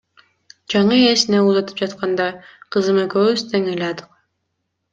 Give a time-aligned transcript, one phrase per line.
[0.73, 2.27] Жаңы ээсине узатып жатканда,
[2.77, 4.13] кызым экөөбүз тең ыйладык.